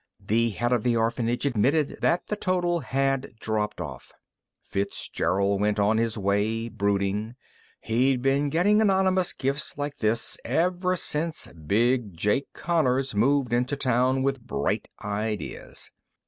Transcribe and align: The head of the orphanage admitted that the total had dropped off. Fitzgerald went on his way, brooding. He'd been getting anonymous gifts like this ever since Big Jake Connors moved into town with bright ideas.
The 0.19 0.49
head 0.49 0.71
of 0.71 0.81
the 0.81 0.97
orphanage 0.97 1.45
admitted 1.45 1.99
that 2.01 2.25
the 2.25 2.35
total 2.35 2.79
had 2.79 3.35
dropped 3.39 3.79
off. 3.79 4.11
Fitzgerald 4.63 5.61
went 5.61 5.77
on 5.77 5.99
his 5.99 6.17
way, 6.17 6.69
brooding. 6.69 7.35
He'd 7.81 8.19
been 8.23 8.49
getting 8.49 8.81
anonymous 8.81 9.31
gifts 9.31 9.77
like 9.77 9.97
this 9.97 10.39
ever 10.43 10.95
since 10.95 11.45
Big 11.53 12.17
Jake 12.17 12.51
Connors 12.53 13.13
moved 13.13 13.53
into 13.53 13.75
town 13.75 14.23
with 14.23 14.41
bright 14.41 14.87
ideas. 15.03 15.91